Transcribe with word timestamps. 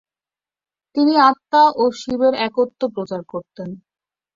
তিনি 0.95 1.13
আত্মা 1.29 1.63
ও 1.75 1.93
শিবের 1.99 2.33
একত্ব 2.47 2.81
প্রচার 2.95 3.21
করতেন। 3.23 3.69